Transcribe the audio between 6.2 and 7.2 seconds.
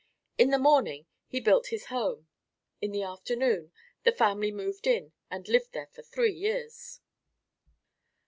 years.